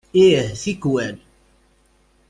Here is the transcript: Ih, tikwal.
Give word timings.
Ih, 0.23 0.37
tikwal. 0.61 1.15